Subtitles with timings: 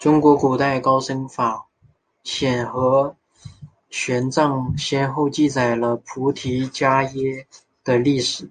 [0.00, 1.68] 中国古代高僧法
[2.24, 3.14] 显和
[3.88, 7.46] 玄奘先后记载了菩提伽耶
[7.84, 8.50] 的历史。